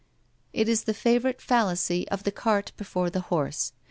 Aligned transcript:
It 0.51 0.67
is 0.67 0.85
the 0.85 0.95
favourite 0.95 1.39
fallacy 1.39 2.09
of 2.09 2.23
the 2.23 2.31
cart 2.31 2.71
before 2.75 3.11
the 3.11 3.19
horse. 3.21 3.71